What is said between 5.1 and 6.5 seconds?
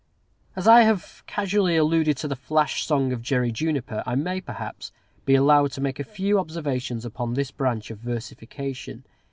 be allowed to make a few